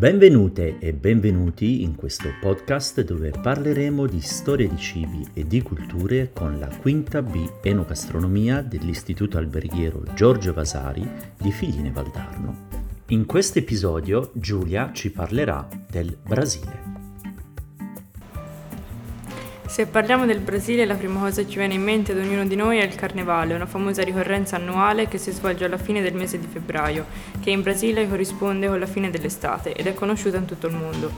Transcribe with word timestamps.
Benvenute 0.00 0.78
e 0.78 0.94
benvenuti 0.94 1.82
in 1.82 1.94
questo 1.94 2.30
podcast 2.40 3.02
dove 3.02 3.32
parleremo 3.38 4.06
di 4.06 4.22
storia 4.22 4.66
di 4.66 4.78
cibi 4.78 5.28
e 5.34 5.46
di 5.46 5.60
culture 5.60 6.30
con 6.32 6.58
la 6.58 6.68
quinta 6.68 7.20
B 7.20 7.46
Enogastronomia 7.60 8.62
dell'Istituto 8.62 9.36
Alberghiero 9.36 10.02
Giorgio 10.14 10.54
Vasari 10.54 11.06
di 11.36 11.52
Figline 11.52 11.90
Valdarno. 11.90 12.68
In 13.08 13.26
questo 13.26 13.58
episodio 13.58 14.30
Giulia 14.32 14.90
ci 14.94 15.10
parlerà 15.10 15.68
del 15.90 16.16
Brasile. 16.26 16.99
Se 19.70 19.86
parliamo 19.86 20.26
del 20.26 20.40
Brasile, 20.40 20.84
la 20.84 20.96
prima 20.96 21.20
cosa 21.20 21.42
che 21.42 21.48
ci 21.48 21.58
viene 21.58 21.74
in 21.74 21.82
mente 21.84 22.10
ad 22.10 22.18
ognuno 22.18 22.44
di 22.44 22.56
noi 22.56 22.78
è 22.78 22.82
il 22.82 22.96
Carnevale, 22.96 23.54
una 23.54 23.66
famosa 23.66 24.02
ricorrenza 24.02 24.56
annuale 24.56 25.06
che 25.06 25.16
si 25.16 25.30
svolge 25.30 25.64
alla 25.64 25.78
fine 25.78 26.02
del 26.02 26.12
mese 26.12 26.40
di 26.40 26.48
febbraio, 26.50 27.06
che 27.40 27.50
in 27.50 27.62
Brasile 27.62 28.08
corrisponde 28.08 28.66
con 28.66 28.80
la 28.80 28.86
fine 28.86 29.10
dell'estate 29.10 29.72
ed 29.72 29.86
è 29.86 29.94
conosciuta 29.94 30.38
in 30.38 30.44
tutto 30.44 30.66
il 30.66 30.74
mondo. 30.74 31.12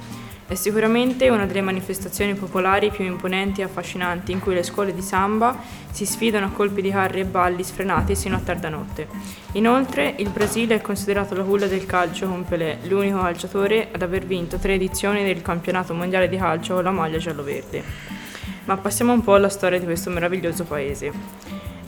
È 0.46 0.54
sicuramente 0.54 1.30
una 1.30 1.46
delle 1.46 1.62
manifestazioni 1.62 2.34
popolari 2.34 2.90
più 2.90 3.06
imponenti 3.06 3.62
e 3.62 3.64
affascinanti 3.64 4.32
in 4.32 4.40
cui 4.40 4.52
le 4.52 4.64
scuole 4.64 4.94
di 4.94 5.00
samba 5.00 5.58
si 5.90 6.04
sfidano 6.04 6.44
a 6.44 6.50
colpi 6.50 6.82
di 6.82 6.90
carri 6.90 7.20
e 7.20 7.24
balli 7.24 7.64
sfrenati 7.64 8.14
sino 8.14 8.36
a 8.36 8.40
tarda 8.40 8.68
notte. 8.68 9.08
Inoltre, 9.52 10.14
il 10.18 10.28
Brasile 10.28 10.74
è 10.74 10.80
considerato 10.82 11.34
la 11.34 11.42
culla 11.42 11.68
del 11.68 11.86
calcio 11.86 12.28
con 12.28 12.44
Pelé, 12.44 12.80
l'unico 12.82 13.18
calciatore 13.22 13.88
ad 13.90 14.02
aver 14.02 14.26
vinto 14.26 14.58
tre 14.58 14.74
edizioni 14.74 15.24
del 15.24 15.40
campionato 15.40 15.94
mondiale 15.94 16.28
di 16.28 16.36
calcio 16.36 16.74
con 16.74 16.84
la 16.84 16.90
maglia 16.90 17.16
giallo-verde. 17.16 18.20
Ma 18.64 18.76
passiamo 18.76 19.12
un 19.12 19.22
po' 19.22 19.34
alla 19.34 19.48
storia 19.48 19.78
di 19.78 19.84
questo 19.84 20.10
meraviglioso 20.10 20.64
paese. 20.64 21.12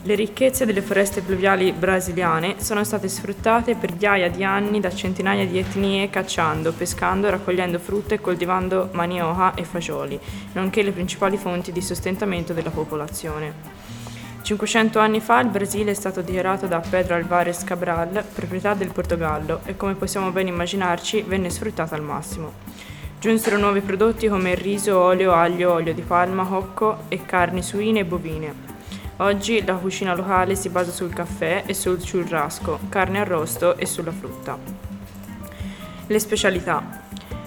Le 0.03 0.13
ricchezze 0.13 0.67
delle 0.67 0.83
foreste 0.83 1.21
pluviali 1.21 1.71
brasiliane 1.71 2.61
sono 2.61 2.83
state 2.83 3.07
sfruttate 3.07 3.73
per 3.73 3.91
migliaia 3.91 4.29
di 4.29 4.43
anni 4.43 4.79
da 4.79 4.93
centinaia 4.93 5.47
di 5.47 5.57
etnie 5.57 6.11
cacciando, 6.11 6.73
pescando, 6.73 7.27
raccogliendo 7.27 7.79
frutta 7.79 8.13
e 8.13 8.21
coltivando 8.21 8.89
manioca 8.91 9.55
e 9.55 9.63
fagioli, 9.63 10.19
nonché 10.53 10.83
le 10.83 10.91
principali 10.91 11.37
fonti 11.37 11.71
di 11.71 11.81
sostentamento 11.81 12.53
della 12.53 12.69
popolazione. 12.69 13.53
500 14.43 14.99
anni 14.99 15.21
fa 15.21 15.39
il 15.39 15.49
Brasile 15.49 15.89
è 15.89 15.95
stato 15.95 16.21
dichiarato 16.21 16.67
da 16.67 16.79
Pedro 16.87 17.15
Álvares 17.15 17.63
Cabral 17.63 18.23
proprietà 18.31 18.75
del 18.75 18.91
Portogallo 18.91 19.61
e 19.65 19.75
come 19.75 19.95
possiamo 19.95 20.29
ben 20.29 20.45
immaginarci 20.45 21.23
venne 21.23 21.49
sfruttato 21.49 21.95
al 21.95 22.03
massimo. 22.03 22.53
Giunsero 23.25 23.57
nuovi 23.57 23.81
prodotti 23.81 24.27
come 24.27 24.53
riso, 24.53 24.99
olio, 24.99 25.33
aglio, 25.33 25.73
olio 25.73 25.95
di 25.95 26.03
palma, 26.03 26.45
cocco 26.45 27.05
e 27.07 27.25
carni 27.25 27.63
suine 27.63 28.01
e 28.01 28.05
bovine. 28.05 28.53
Oggi 29.17 29.65
la 29.65 29.73
cucina 29.73 30.13
locale 30.13 30.53
si 30.53 30.69
basa 30.69 30.91
sul 30.91 31.11
caffè 31.11 31.63
e 31.65 31.73
sul 31.73 31.97
churrasco, 31.97 32.81
carne 32.87 33.21
arrosto 33.21 33.77
e 33.77 33.87
sulla 33.87 34.11
frutta. 34.11 34.59
Le 36.05 36.19
specialità. 36.19 37.01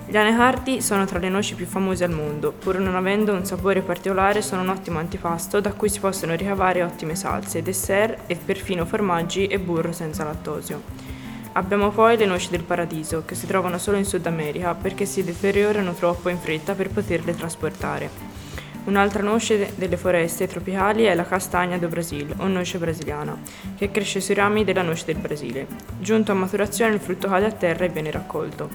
Gli 0.04 0.16
anacardi 0.16 0.82
sono 0.82 1.04
tra 1.04 1.20
le 1.20 1.28
noci 1.28 1.54
più 1.54 1.66
famose 1.66 2.02
al 2.02 2.10
mondo, 2.10 2.50
pur 2.50 2.80
non 2.80 2.96
avendo 2.96 3.32
un 3.32 3.44
sapore 3.44 3.80
particolare 3.80 4.42
sono 4.42 4.62
un 4.62 4.70
ottimo 4.70 4.98
antipasto 4.98 5.60
da 5.60 5.72
cui 5.74 5.88
si 5.88 6.00
possono 6.00 6.34
ricavare 6.34 6.82
ottime 6.82 7.14
salse, 7.14 7.62
dessert 7.62 8.22
e 8.26 8.34
perfino 8.34 8.84
formaggi 8.84 9.46
e 9.46 9.60
burro 9.60 9.92
senza 9.92 10.24
lattosio. 10.24 11.07
Abbiamo 11.52 11.90
poi 11.90 12.16
le 12.16 12.26
noci 12.26 12.50
del 12.50 12.62
paradiso, 12.62 13.24
che 13.24 13.34
si 13.34 13.46
trovano 13.46 13.78
solo 13.78 13.96
in 13.96 14.04
Sud 14.04 14.26
America 14.26 14.74
perché 14.74 15.06
si 15.06 15.24
deteriorano 15.24 15.92
troppo 15.92 16.28
in 16.28 16.38
fretta 16.38 16.74
per 16.74 16.90
poterle 16.90 17.34
trasportare. 17.34 18.36
Un'altra 18.84 19.22
noce 19.22 19.74
delle 19.74 19.98
foreste 19.98 20.46
tropicali 20.46 21.04
è 21.04 21.14
la 21.14 21.26
castagna 21.26 21.76
do 21.76 21.88
Brasil, 21.88 22.32
o 22.38 22.46
noce 22.46 22.78
brasiliana, 22.78 23.36
che 23.76 23.90
cresce 23.90 24.20
sui 24.20 24.34
rami 24.34 24.64
della 24.64 24.80
noce 24.82 25.04
del 25.04 25.18
Brasile. 25.18 25.66
Giunto 25.98 26.32
a 26.32 26.34
maturazione 26.34 26.94
il 26.94 27.00
frutto 27.00 27.28
cade 27.28 27.46
a 27.46 27.52
terra 27.52 27.84
e 27.84 27.90
viene 27.90 28.10
raccolto. 28.10 28.70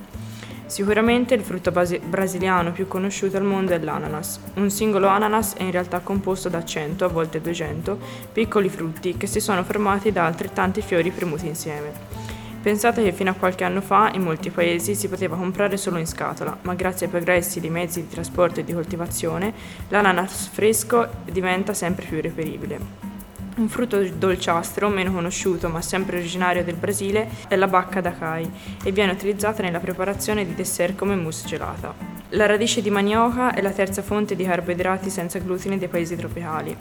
Sicuramente 0.68 1.34
il 1.34 1.42
frutto 1.42 1.72
basi- 1.72 2.00
brasiliano 2.00 2.72
più 2.72 2.88
conosciuto 2.88 3.38
al 3.38 3.44
mondo 3.44 3.74
è 3.74 3.80
l'ananas. 3.80 4.40
Un 4.56 4.70
singolo 4.70 5.08
ananas 5.08 5.54
è 5.54 5.64
in 5.64 5.72
realtà 5.72 6.00
composto 6.00 6.48
da 6.48 6.64
100, 6.64 7.06
a 7.06 7.10
volte 7.10 7.42
200, 7.42 7.98
piccoli 8.32 8.70
frutti 8.70 9.18
che 9.18 9.28
si 9.28 9.40
sono 9.40 9.64
formati 9.64 10.12
da 10.12 10.26
altrettanti 10.26 10.82
fiori 10.82 11.10
premuti 11.12 11.48
insieme. 11.48 12.33
Pensate 12.64 13.04
che 13.04 13.12
fino 13.12 13.30
a 13.30 13.34
qualche 13.34 13.66
anno 13.66 13.82
fa 13.82 14.10
in 14.14 14.22
molti 14.22 14.50
paesi 14.50 14.96
si 14.96 15.10
poteva 15.10 15.36
comprare 15.36 15.76
solo 15.76 15.98
in 15.98 16.08
scatola, 16.08 16.60
ma 16.62 16.76
grazie 16.76 17.08
ai 17.08 17.12
progressi 17.12 17.60
dei 17.60 17.70
mezzi 17.70 18.00
di 18.00 18.08
trasporto 18.08 18.62
e 18.62 18.64
di 18.64 18.72
coltivazione, 18.72 19.54
l'ananas 19.90 20.48
fresco 20.48 21.10
diventa 21.26 21.74
sempre 21.74 22.06
più 22.06 22.22
reperibile. 22.22 23.13
Un 23.56 23.70
frutto 23.70 24.04
dolciastro, 24.04 24.90
meno 24.90 25.12
conosciuto 25.12 25.70
ma 25.70 25.80
sempre 25.80 26.18
originario 26.18 26.64
del 26.64 26.74
Brasile, 26.74 27.30
è 27.48 27.56
la 27.56 27.68
bacca 27.68 28.02
d'acai 28.02 28.52
e 28.84 28.92
viene 28.92 29.12
utilizzata 29.12 29.62
nella 29.62 29.80
preparazione 29.80 30.44
di 30.44 30.56
dessert 30.56 30.96
come 30.96 31.16
mousse 31.16 31.46
gelata. 31.46 31.94
La 32.30 32.48
radice 32.48 32.82
di 32.82 32.90
manioca 32.90 33.54
è 33.54 33.62
la 33.62 33.70
terza 33.70 34.02
fonte 34.02 34.36
di 34.36 34.44
carboidrati 34.44 35.12
senza 35.12 35.38
glutine 35.38 35.78
dei 35.78 35.88
paesi 35.88 36.16
tropicali. 36.16 36.76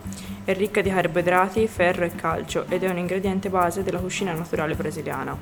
È 0.44 0.55
ricca 0.55 0.81
di 0.81 0.88
carboidrati, 0.88 1.66
ferro 1.66 2.06
e 2.06 2.15
calcio 2.15 2.65
ed 2.71 2.82
è 2.82 2.88
un 2.88 2.97
ingrediente 2.97 3.50
base 3.50 3.82
della 3.82 3.99
cucina 3.99 4.32
naturale 4.32 4.75
brasiliana. 4.75 5.37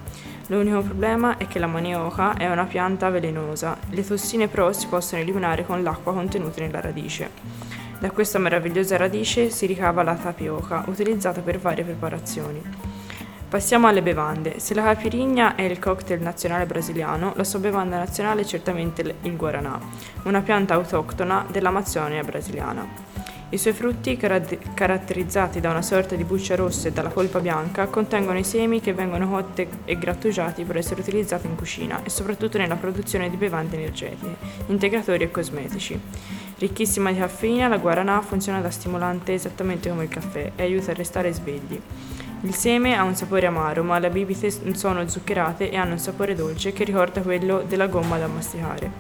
L'unico 0.49 0.83
problema 0.83 1.37
è 1.37 1.47
che 1.47 1.61
la 1.61 1.69
manioca 1.69 2.35
è 2.35 2.51
una 2.51 2.65
pianta 2.65 3.09
velenosa. 3.09 3.79
Le 3.91 4.05
tossine 4.05 4.49
pro 4.49 4.73
si 4.73 4.89
possono 4.89 5.23
eliminare 5.23 5.65
con 5.65 5.81
l'acqua 5.85 6.13
contenuta 6.13 6.61
nella 6.61 6.81
radice. 6.81 7.80
Da 8.01 8.11
questa 8.13 8.39
meravigliosa 8.39 8.97
radice 8.97 9.51
si 9.51 9.67
ricava 9.67 10.03
la 10.03 10.15
tapioca, 10.15 10.85
utilizzata 10.87 11.43
per 11.43 11.59
varie 11.59 11.85
preparazioni. 11.85 12.63
Passiamo 13.47 13.89
alle 13.89 14.01
bevande. 14.01 14.59
Se 14.59 14.73
la 14.73 14.81
caipirinha 14.85 15.55
è 15.55 15.61
il 15.61 15.79
cocktail 15.79 16.23
nazionale 16.23 16.65
brasiliano, 16.65 17.35
la 17.37 17.45
sua 17.45 17.59
bevanda 17.59 17.99
nazionale 17.99 18.41
è 18.41 18.45
certamente 18.47 19.03
il 19.21 19.37
guaranà, 19.37 19.79
una 20.23 20.41
pianta 20.41 20.73
autoctona 20.73 21.45
dell'Amazzonia 21.51 22.25
brasiliana. 22.25 22.87
I 23.51 23.59
suoi 23.59 23.75
frutti, 23.75 24.17
caratterizzati 24.17 25.61
da 25.61 25.69
una 25.69 25.83
sorta 25.83 26.15
di 26.15 26.25
buccia 26.25 26.55
rossa 26.55 26.89
e 26.89 26.93
dalla 26.93 27.11
polpa 27.11 27.41
bianca, 27.41 27.87
contengono 27.89 28.39
i 28.39 28.45
semi 28.45 28.81
che 28.81 28.95
vengono 28.95 29.29
cotti 29.29 29.69
e 29.85 29.99
grattugiati 29.99 30.65
per 30.65 30.79
essere 30.79 31.03
utilizzati 31.03 31.47
in 31.49 31.55
cucina 31.55 32.03
e 32.03 32.09
soprattutto 32.09 32.57
nella 32.57 32.77
produzione 32.77 33.29
di 33.29 33.37
bevande 33.37 33.77
energetiche, 33.77 34.37
integratori 34.69 35.25
e 35.25 35.31
cosmetici. 35.31 36.01
Ricchissima 36.61 37.11
di 37.11 37.19
caffeina, 37.19 37.69
la 37.69 37.79
guaranà 37.79 38.21
funziona 38.21 38.61
da 38.61 38.69
stimolante 38.69 39.33
esattamente 39.33 39.89
come 39.89 40.03
il 40.03 40.11
caffè 40.11 40.53
e 40.57 40.63
aiuta 40.63 40.91
a 40.91 40.95
restare 40.95 41.33
svegli. 41.33 41.81
Il 42.43 42.55
seme 42.55 42.95
ha 42.95 43.03
un 43.03 43.17
sapore 43.17 43.47
amaro, 43.47 43.83
ma 43.83 43.99
le 43.99 44.11
bibite 44.11 44.51
sono 44.75 45.09
zuccherate 45.09 45.71
e 45.71 45.79
hanno 45.79 45.93
un 45.93 45.99
sapore 45.99 46.35
dolce 46.35 46.75
che 46.75 46.85
ricorda 46.85 47.23
quello 47.23 47.65
della 47.67 47.87
gomma 47.87 48.19
da 48.19 48.27
masticare. 48.27 48.91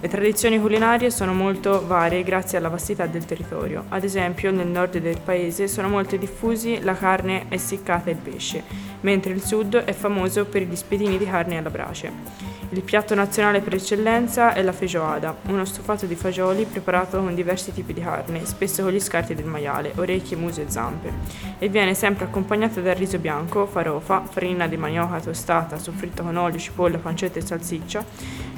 Le 0.00 0.08
tradizioni 0.08 0.58
culinarie 0.58 1.10
sono 1.10 1.34
molto 1.34 1.86
varie 1.86 2.22
grazie 2.22 2.56
alla 2.56 2.70
vastità 2.70 3.04
del 3.04 3.26
territorio. 3.26 3.84
Ad 3.90 4.02
esempio, 4.02 4.50
nel 4.50 4.68
nord 4.68 4.96
del 4.96 5.20
paese 5.22 5.68
sono 5.68 5.90
molto 5.90 6.16
diffusi 6.16 6.80
la 6.80 6.94
carne 6.94 7.44
essiccata 7.50 8.08
e 8.08 8.12
il 8.12 8.16
pesce, 8.16 8.62
mentre 9.02 9.32
il 9.32 9.42
sud 9.42 9.76
è 9.76 9.92
famoso 9.92 10.46
per 10.46 10.62
gli 10.62 10.74
spiedini 10.74 11.18
di 11.18 11.26
carne 11.26 11.58
alla 11.58 11.68
brace. 11.68 12.47
Il 12.70 12.82
piatto 12.82 13.14
nazionale 13.14 13.62
per 13.62 13.72
eccellenza 13.72 14.52
è 14.52 14.60
la 14.60 14.72
feijoada, 14.72 15.34
uno 15.46 15.64
stufato 15.64 16.04
di 16.04 16.14
fagioli 16.14 16.66
preparato 16.66 17.16
con 17.16 17.34
diversi 17.34 17.72
tipi 17.72 17.94
di 17.94 18.02
carne, 18.02 18.44
spesso 18.44 18.82
con 18.82 18.92
gli 18.92 19.00
scarti 19.00 19.34
del 19.34 19.46
maiale, 19.46 19.92
orecchie, 19.96 20.36
muso 20.36 20.60
e 20.60 20.68
zampe, 20.68 21.10
e 21.58 21.70
viene 21.70 21.94
sempre 21.94 22.26
accompagnato 22.26 22.82
dal 22.82 22.94
riso 22.94 23.18
bianco, 23.18 23.64
farofa, 23.64 24.22
farina 24.28 24.68
di 24.68 24.76
manioca 24.76 25.18
tostata, 25.18 25.78
soffritto 25.78 26.22
con 26.22 26.36
olio, 26.36 26.58
cipolla, 26.58 26.98
pancetta 26.98 27.38
e 27.38 27.46
salsiccia, 27.46 28.04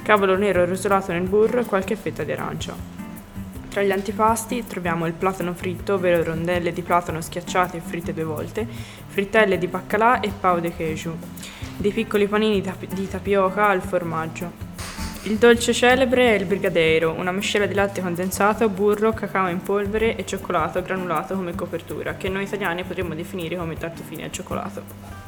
cavolo 0.03 0.37
nero 0.37 0.65
rosolato 0.65 1.13
nel 1.13 1.29
burro 1.29 1.61
e 1.61 1.65
qualche 1.65 1.95
fetta 1.95 2.25
di 2.25 2.33
arancia. 2.33 2.75
Tra 3.69 3.83
gli 3.83 3.93
antipasti 3.93 4.67
troviamo 4.67 5.07
il 5.07 5.13
platano 5.13 5.55
fritto, 5.55 5.95
ovvero 5.95 6.25
rondelle 6.25 6.73
di 6.73 6.83
platano 6.83 7.21
schiacciate 7.21 7.77
e 7.77 7.81
fritte 7.81 8.13
due 8.13 8.25
volte, 8.25 8.67
frittelle 9.07 9.57
di 9.57 9.69
baccalà 9.69 10.19
e 10.19 10.33
pau 10.41 10.59
de 10.59 10.73
queijo 10.73 11.60
dei 11.81 11.93
piccoli 11.93 12.29
panini 12.29 12.63
di 12.91 13.09
tapioca 13.09 13.69
al 13.69 13.81
formaggio. 13.81 14.69
Il 15.23 15.37
dolce 15.37 15.73
celebre 15.73 16.35
è 16.35 16.39
il 16.39 16.45
brigadeiro, 16.45 17.13
una 17.13 17.33
miscela 17.33 17.67
di 17.67 17.75
latte 17.75 18.03
condensato, 18.03 18.69
burro, 18.69 19.13
cacao 19.13 19.49
in 19.49 19.63
polvere 19.63 20.17
e 20.17 20.27
cioccolato 20.27 20.83
granulato 20.83 21.35
come 21.35 21.55
copertura, 21.55 22.17
che 22.17 22.29
noi 22.29 22.45
italiani 22.45 22.85
potremmo 22.85 23.15
definire 23.15 23.57
come 23.57 23.77
tartufini 23.77 24.25
al 24.25 24.33
cioccolato. 24.33 25.20